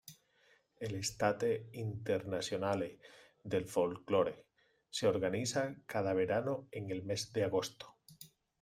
El 0.79 0.95
"Estate 0.95 1.67
Internazionale 1.73 2.97
del 3.43 3.67
Folklore" 3.67 4.47
se 4.89 5.05
organiza 5.07 5.75
cada 5.85 6.15
verano 6.15 6.67
en 6.71 6.89
el 6.89 7.03
mes 7.03 7.31
de 7.33 7.43
agosto. 7.43 7.99